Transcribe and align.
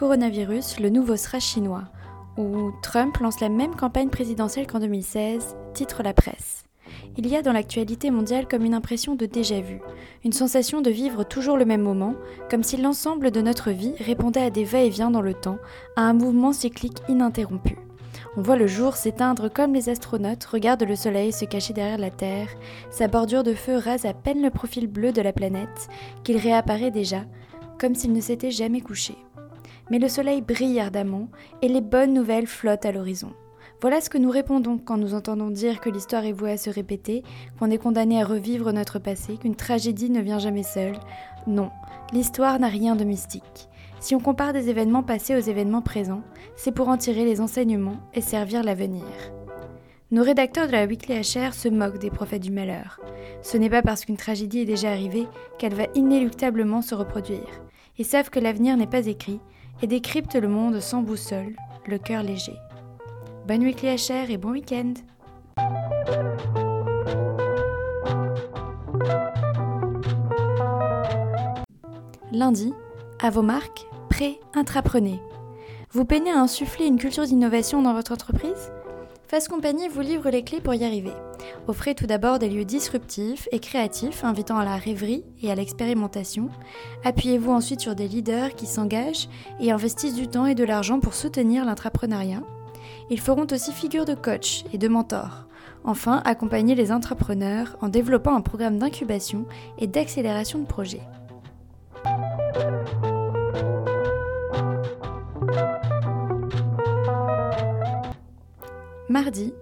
Coronavirus, 0.00 0.80
le 0.80 0.88
nouveau 0.88 1.14
SRAS 1.14 1.40
chinois, 1.40 1.84
où 2.38 2.70
Trump 2.80 3.18
lance 3.18 3.38
la 3.40 3.50
même 3.50 3.76
campagne 3.76 4.08
présidentielle 4.08 4.66
qu'en 4.66 4.78
2016, 4.78 5.56
titre 5.74 6.02
la 6.02 6.14
presse. 6.14 6.64
Il 7.18 7.26
y 7.26 7.36
a 7.36 7.42
dans 7.42 7.52
l'actualité 7.52 8.10
mondiale 8.10 8.48
comme 8.48 8.64
une 8.64 8.72
impression 8.72 9.14
de 9.14 9.26
déjà-vu, 9.26 9.82
une 10.24 10.32
sensation 10.32 10.80
de 10.80 10.88
vivre 10.88 11.22
toujours 11.22 11.58
le 11.58 11.66
même 11.66 11.82
moment, 11.82 12.14
comme 12.48 12.62
si 12.62 12.78
l'ensemble 12.78 13.30
de 13.30 13.42
notre 13.42 13.72
vie 13.72 13.92
répondait 13.98 14.40
à 14.40 14.48
des 14.48 14.64
va-et-vient 14.64 15.10
dans 15.10 15.20
le 15.20 15.34
temps, 15.34 15.58
à 15.96 16.04
un 16.04 16.14
mouvement 16.14 16.54
cyclique 16.54 17.02
ininterrompu. 17.10 17.76
On 18.38 18.40
voit 18.40 18.56
le 18.56 18.66
jour 18.66 18.96
s'éteindre 18.96 19.52
comme 19.52 19.74
les 19.74 19.90
astronautes 19.90 20.46
regardent 20.46 20.84
le 20.84 20.96
Soleil 20.96 21.30
se 21.30 21.44
cacher 21.44 21.74
derrière 21.74 21.98
la 21.98 22.10
Terre, 22.10 22.48
sa 22.90 23.06
bordure 23.06 23.42
de 23.42 23.52
feu 23.52 23.76
rase 23.76 24.06
à 24.06 24.14
peine 24.14 24.40
le 24.40 24.48
profil 24.48 24.86
bleu 24.86 25.12
de 25.12 25.20
la 25.20 25.34
planète, 25.34 25.90
qu'il 26.24 26.38
réapparaît 26.38 26.90
déjà, 26.90 27.26
comme 27.78 27.94
s'il 27.94 28.14
ne 28.14 28.20
s'était 28.22 28.50
jamais 28.50 28.80
couché. 28.80 29.14
Mais 29.90 29.98
le 29.98 30.08
Soleil 30.08 30.40
brille 30.40 30.80
ardemment, 30.80 31.28
et 31.62 31.68
les 31.68 31.80
bonnes 31.80 32.14
nouvelles 32.14 32.46
flottent 32.46 32.86
à 32.86 32.92
l'horizon. 32.92 33.32
Voilà 33.80 34.00
ce 34.00 34.10
que 34.10 34.18
nous 34.18 34.30
répondons 34.30 34.78
quand 34.78 34.98
nous 34.98 35.14
entendons 35.14 35.48
dire 35.48 35.80
que 35.80 35.88
l'histoire 35.88 36.24
est 36.24 36.32
vouée 36.32 36.52
à 36.52 36.56
se 36.58 36.68
répéter, 36.68 37.22
qu'on 37.58 37.70
est 37.70 37.78
condamné 37.78 38.20
à 38.20 38.26
revivre 38.26 38.72
notre 38.72 38.98
passé, 38.98 39.38
qu'une 39.38 39.56
tragédie 39.56 40.10
ne 40.10 40.20
vient 40.20 40.38
jamais 40.38 40.62
seule. 40.62 40.98
Non, 41.46 41.70
l'histoire 42.12 42.60
n'a 42.60 42.68
rien 42.68 42.94
de 42.94 43.04
mystique. 43.04 43.68
Si 43.98 44.14
on 44.14 44.20
compare 44.20 44.52
des 44.52 44.68
événements 44.68 45.02
passés 45.02 45.34
aux 45.34 45.40
événements 45.40 45.82
présents, 45.82 46.22
c'est 46.56 46.72
pour 46.72 46.88
en 46.88 46.98
tirer 46.98 47.24
les 47.24 47.40
enseignements 47.40 48.00
et 48.12 48.20
servir 48.20 48.62
l'avenir. 48.62 49.04
Nos 50.10 50.24
rédacteurs 50.24 50.66
de 50.66 50.72
la 50.72 50.86
Weekly 50.86 51.20
HR 51.20 51.54
se 51.54 51.68
moquent 51.68 51.98
des 51.98 52.10
prophètes 52.10 52.42
du 52.42 52.50
malheur. 52.50 53.00
Ce 53.42 53.56
n'est 53.56 53.70
pas 53.70 53.82
parce 53.82 54.04
qu'une 54.04 54.16
tragédie 54.16 54.60
est 54.60 54.66
déjà 54.66 54.90
arrivée 54.90 55.26
qu'elle 55.58 55.74
va 55.74 55.86
inéluctablement 55.94 56.82
se 56.82 56.94
reproduire. 56.94 57.62
Ils 57.96 58.04
savent 58.04 58.28
que 58.28 58.40
l'avenir 58.40 58.76
n'est 58.76 58.86
pas 58.86 59.06
écrit 59.06 59.40
et 59.82 59.86
décryptent 59.86 60.36
le 60.36 60.48
monde 60.48 60.80
sans 60.80 61.02
boussole, 61.02 61.54
le 61.86 61.98
cœur 61.98 62.22
léger. 62.22 62.56
Bonne 63.46 63.62
weekly 63.62 63.96
HR 63.96 64.30
et 64.30 64.36
bon 64.36 64.50
week-end 64.50 64.94
Lundi, 72.32 72.72
à 73.20 73.30
vos 73.30 73.42
marques, 73.42 73.86
prêt, 74.08 74.38
intraprenez. 74.54 75.20
Vous 75.90 76.04
peinez 76.04 76.30
à 76.30 76.38
insuffler 76.38 76.86
une 76.86 76.98
culture 76.98 77.24
d'innovation 77.24 77.82
dans 77.82 77.92
votre 77.92 78.12
entreprise? 78.12 78.70
Fast 79.26 79.48
Company 79.48 79.88
vous 79.88 80.00
livre 80.00 80.30
les 80.30 80.44
clés 80.44 80.60
pour 80.60 80.74
y 80.74 80.84
arriver. 80.84 81.12
Offrez 81.68 81.94
tout 81.94 82.06
d'abord 82.06 82.38
des 82.38 82.48
lieux 82.48 82.64
disruptifs 82.64 83.48
et 83.52 83.60
créatifs 83.60 84.24
invitant 84.24 84.58
à 84.58 84.64
la 84.64 84.76
rêverie 84.76 85.24
et 85.42 85.50
à 85.50 85.54
l'expérimentation. 85.54 86.48
Appuyez-vous 87.04 87.52
ensuite 87.52 87.80
sur 87.80 87.94
des 87.94 88.08
leaders 88.08 88.54
qui 88.54 88.66
s'engagent 88.66 89.28
et 89.60 89.70
investissent 89.70 90.14
du 90.14 90.28
temps 90.28 90.46
et 90.46 90.54
de 90.54 90.64
l'argent 90.64 91.00
pour 91.00 91.14
soutenir 91.14 91.64
l'entrepreneuriat. 91.64 92.42
Ils 93.10 93.20
feront 93.20 93.46
aussi 93.50 93.72
figure 93.72 94.04
de 94.04 94.14
coach 94.14 94.64
et 94.72 94.78
de 94.78 94.88
mentor. 94.88 95.46
Enfin, 95.84 96.22
accompagnez 96.24 96.74
les 96.74 96.92
entrepreneurs 96.92 97.76
en 97.80 97.88
développant 97.88 98.34
un 98.34 98.42
programme 98.42 98.78
d'incubation 98.78 99.46
et 99.78 99.86
d'accélération 99.86 100.58
de 100.58 100.66
projets. 100.66 101.02
Mardi, 109.08 109.52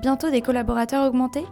bientôt 0.00 0.30
des 0.30 0.40
collaborateurs 0.40 1.06
augmentés 1.06 1.46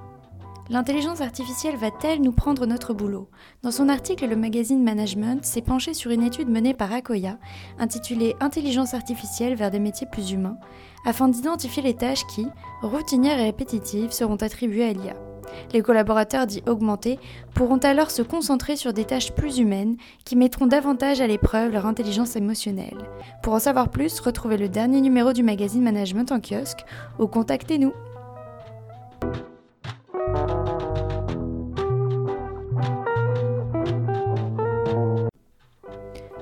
L'intelligence 0.70 1.20
artificielle 1.20 1.76
va-t-elle 1.76 2.22
nous 2.22 2.30
prendre 2.30 2.64
notre 2.64 2.94
boulot 2.94 3.28
Dans 3.64 3.72
son 3.72 3.88
article, 3.88 4.28
le 4.28 4.36
magazine 4.36 4.84
Management 4.84 5.44
s'est 5.44 5.62
penché 5.62 5.94
sur 5.94 6.12
une 6.12 6.22
étude 6.22 6.48
menée 6.48 6.74
par 6.74 6.92
Akoya, 6.92 7.38
intitulée 7.80 8.36
Intelligence 8.38 8.94
artificielle 8.94 9.56
vers 9.56 9.72
des 9.72 9.80
métiers 9.80 10.06
plus 10.06 10.30
humains, 10.30 10.58
afin 11.04 11.26
d'identifier 11.26 11.82
les 11.82 11.94
tâches 11.94 12.24
qui, 12.28 12.46
routinières 12.82 13.40
et 13.40 13.46
répétitives, 13.46 14.12
seront 14.12 14.36
attribuées 14.36 14.84
à 14.84 14.92
l'IA. 14.92 15.14
Les 15.72 15.82
collaborateurs 15.82 16.46
dits 16.46 16.62
augmentés 16.68 17.18
pourront 17.52 17.78
alors 17.78 18.12
se 18.12 18.22
concentrer 18.22 18.76
sur 18.76 18.92
des 18.92 19.04
tâches 19.04 19.32
plus 19.32 19.58
humaines 19.58 19.96
qui 20.24 20.36
mettront 20.36 20.66
davantage 20.66 21.20
à 21.20 21.26
l'épreuve 21.26 21.72
leur 21.72 21.86
intelligence 21.86 22.36
émotionnelle. 22.36 22.98
Pour 23.42 23.54
en 23.54 23.58
savoir 23.58 23.88
plus, 23.88 24.20
retrouvez 24.20 24.56
le 24.56 24.68
dernier 24.68 25.00
numéro 25.00 25.32
du 25.32 25.42
magazine 25.42 25.82
Management 25.82 26.30
en 26.30 26.38
kiosque 26.38 26.84
ou 27.18 27.26
contactez-nous. 27.26 27.92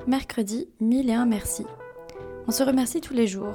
Mercredi, 0.09 0.67
mille 0.81 1.11
et 1.11 1.13
un 1.13 1.27
merci. 1.27 1.67
On 2.47 2.51
se 2.51 2.63
remercie 2.63 2.99
tous 2.99 3.13
les 3.13 3.27
jours. 3.27 3.53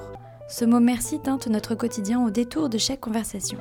Ce 0.48 0.64
mot 0.64 0.78
merci 0.78 1.18
teinte 1.18 1.48
notre 1.48 1.74
quotidien 1.74 2.24
au 2.24 2.30
détour 2.30 2.68
de 2.68 2.78
chaque 2.78 3.00
conversation. 3.00 3.58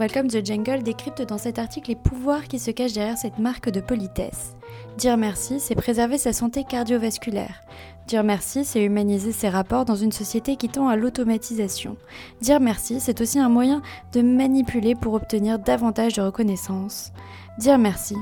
Welcome 0.00 0.28
the 0.28 0.42
Jungle 0.42 0.82
décrypte 0.82 1.20
dans 1.20 1.36
cet 1.36 1.58
article 1.58 1.90
les 1.90 1.94
pouvoirs 1.94 2.44
qui 2.44 2.58
se 2.58 2.70
cachent 2.70 2.94
derrière 2.94 3.18
cette 3.18 3.38
marque 3.38 3.68
de 3.68 3.82
politesse. 3.82 4.56
Dire 4.96 5.18
merci, 5.18 5.60
c'est 5.60 5.74
préserver 5.74 6.16
sa 6.16 6.32
santé 6.32 6.64
cardiovasculaire. 6.64 7.60
Dire 8.06 8.24
merci, 8.24 8.64
c'est 8.64 8.82
humaniser 8.82 9.32
ses 9.32 9.50
rapports 9.50 9.84
dans 9.84 9.94
une 9.96 10.10
société 10.10 10.56
qui 10.56 10.70
tend 10.70 10.88
à 10.88 10.96
l'automatisation. 10.96 11.98
Dire 12.40 12.60
merci, 12.60 12.98
c'est 12.98 13.20
aussi 13.20 13.40
un 13.40 13.50
moyen 13.50 13.82
de 14.14 14.22
manipuler 14.22 14.94
pour 14.94 15.12
obtenir 15.12 15.58
davantage 15.58 16.14
de 16.14 16.22
reconnaissance. 16.22 17.12
Dire 17.58 17.76
merci, 17.76 18.16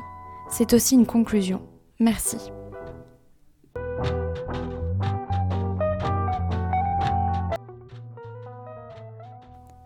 c'est 0.50 0.72
aussi 0.72 0.96
une 0.96 1.06
conclusion. 1.06 1.62
Merci. 2.00 2.50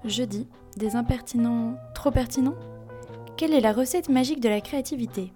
Jeudi, 0.04 0.46
des 0.76 0.96
impertinents 0.96 1.76
trop 1.94 2.10
pertinents? 2.10 2.56
Quelle 3.38 3.54
est 3.54 3.60
la 3.62 3.72
recette 3.72 4.10
magique 4.10 4.40
de 4.40 4.50
la 4.50 4.60
créativité? 4.60 5.32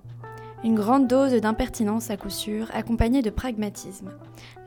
Une 0.62 0.74
grande 0.74 1.06
dose 1.06 1.32
d'impertinence 1.32 2.10
à 2.10 2.18
coup 2.18 2.28
sûr, 2.28 2.68
accompagnée 2.74 3.22
de 3.22 3.30
pragmatisme. 3.30 4.10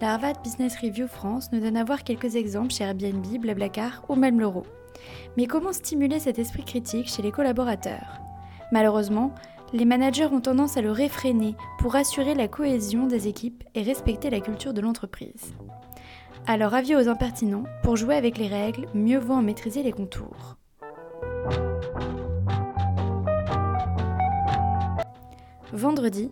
La 0.02 0.14
Harvard 0.14 0.42
Business 0.42 0.76
Review 0.82 1.08
France 1.08 1.52
nous 1.52 1.60
donne 1.60 1.78
à 1.78 1.84
voir 1.84 2.04
quelques 2.04 2.36
exemples 2.36 2.74
chez 2.74 2.84
Airbnb, 2.84 3.24
Blablacar 3.40 4.04
ou 4.10 4.16
même 4.16 4.40
l'euro. 4.40 4.64
Mais 5.38 5.46
comment 5.46 5.72
stimuler 5.72 6.18
cet 6.18 6.40
esprit 6.40 6.64
critique 6.64 7.08
chez 7.08 7.22
les 7.22 7.32
collaborateurs? 7.32 8.22
Malheureusement, 8.72 9.36
les 9.72 9.86
managers 9.86 10.26
ont 10.26 10.42
tendance 10.42 10.78
à 10.78 10.82
le 10.82 10.92
réfréner 10.92 11.56
pour 11.78 11.96
assurer 11.96 12.34
la 12.34 12.48
cohésion 12.48 13.06
des 13.06 13.28
équipes 13.28 13.64
et 13.76 13.84
respecter 13.84 14.32
la 14.32 14.40
culture 14.40 14.74
de 14.74 14.82
l'entreprise. 14.82 15.54
Alors 16.47 16.74
avis 16.74 16.96
aux 16.96 17.07
impertinents, 17.07 17.63
pour 17.84 17.96
jouer 17.96 18.16
avec 18.16 18.38
les 18.38 18.47
règles, 18.47 18.88
mieux 18.94 19.19
vaut 19.19 19.35
en 19.35 19.41
maîtriser 19.41 19.84
les 19.84 19.91
contours. 19.91 20.57
Vendredi, 25.72 26.31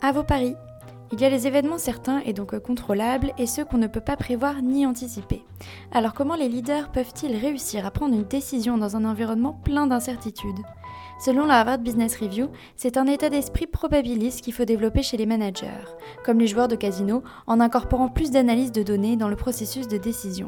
à 0.00 0.12
vos 0.12 0.22
paris. 0.22 0.54
Il 1.12 1.20
y 1.20 1.24
a 1.24 1.30
les 1.30 1.46
événements 1.46 1.78
certains 1.78 2.20
et 2.20 2.32
donc 2.32 2.58
contrôlables 2.60 3.32
et 3.36 3.46
ceux 3.46 3.64
qu'on 3.64 3.78
ne 3.78 3.86
peut 3.86 4.00
pas 4.00 4.16
prévoir 4.16 4.62
ni 4.62 4.86
anticiper. 4.86 5.44
Alors 5.90 6.14
comment 6.14 6.36
les 6.36 6.48
leaders 6.48 6.90
peuvent-ils 6.90 7.36
réussir 7.36 7.84
à 7.84 7.90
prendre 7.90 8.14
une 8.14 8.24
décision 8.24 8.78
dans 8.78 8.96
un 8.96 9.04
environnement 9.04 9.54
plein 9.64 9.86
d'incertitudes? 9.86 10.60
Selon 11.18 11.46
la 11.46 11.58
Harvard 11.58 11.78
Business 11.78 12.16
Review, 12.16 12.48
c'est 12.76 12.96
un 12.96 13.06
état 13.06 13.28
d'esprit 13.28 13.66
probabiliste 13.66 14.40
qu'il 14.40 14.52
faut 14.52 14.64
développer 14.64 15.02
chez 15.02 15.16
les 15.16 15.26
managers, 15.26 15.66
comme 16.24 16.38
les 16.38 16.46
joueurs 16.46 16.68
de 16.68 16.76
casino, 16.76 17.24
en 17.48 17.58
incorporant 17.58 18.08
plus 18.08 18.30
d'analyse 18.30 18.70
de 18.70 18.84
données 18.84 19.16
dans 19.16 19.28
le 19.28 19.34
processus 19.34 19.88
de 19.88 19.98
décision. 19.98 20.46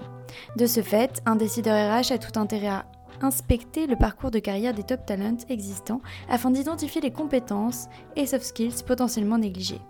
De 0.57 0.67
ce 0.67 0.81
fait, 0.81 1.23
un 1.27 1.35
décideur 1.35 1.75
RH 1.75 2.13
a 2.13 2.19
tout 2.19 2.39
intérêt 2.39 2.69
à 2.69 2.87
inspecter 3.21 3.89
le 3.89 3.97
parcours 3.97 4.31
de 4.31 4.39
carrière 4.39 4.73
des 4.73 4.85
top 4.85 5.05
talents 5.05 5.37
existants 5.49 6.01
afin 6.29 6.53
d'identifier 6.53 7.01
les 7.01 7.11
compétences 7.11 7.87
et 8.15 8.27
soft 8.27 8.45
skills 8.45 8.85
potentiellement 8.87 9.39
négligés. 9.39 9.81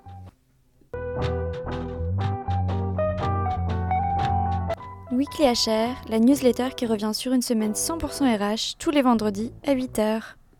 Weekly 5.12 5.44
HR, 5.44 6.08
la 6.08 6.18
newsletter 6.18 6.70
qui 6.74 6.86
revient 6.86 7.12
sur 7.12 7.34
une 7.34 7.42
semaine 7.42 7.72
100% 7.72 8.38
RH 8.38 8.78
tous 8.78 8.90
les 8.90 9.02
vendredis 9.02 9.52
à 9.66 9.74
8h. 9.74 10.39